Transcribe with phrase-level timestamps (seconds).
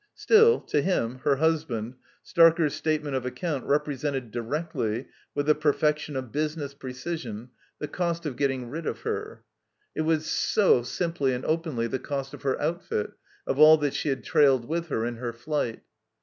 [0.15, 1.93] Still, to him, her husband,
[2.25, 8.35] Starker's statement of accotmt represented directly, with the perfection of business precision, the cost of
[8.35, 9.43] getting rid of her;
[9.93, 13.11] it was so 291 THE COMBINED MAZE simply and openly the cost of her outfit,
[13.45, 15.83] of all that she had trailed with her in her flight.